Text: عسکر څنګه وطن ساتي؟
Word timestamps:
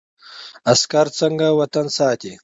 عسکر 0.71 1.07
څنګه 1.19 1.47
وطن 1.59 1.85
ساتي؟ 1.97 2.33